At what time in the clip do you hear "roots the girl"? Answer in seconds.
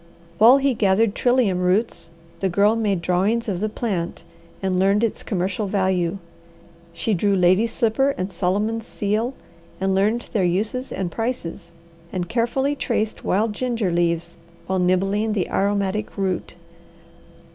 1.59-2.75